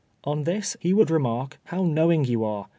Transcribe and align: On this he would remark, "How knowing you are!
On 0.23 0.45
this 0.45 0.75
he 0.79 0.93
would 0.95 1.11
remark, 1.11 1.59
"How 1.65 1.83
knowing 1.85 2.25
you 2.25 2.43
are! 2.43 2.67